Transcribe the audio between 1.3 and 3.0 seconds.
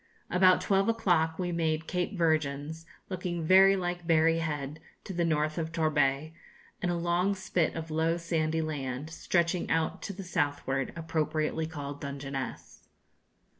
we made Cape Virgins,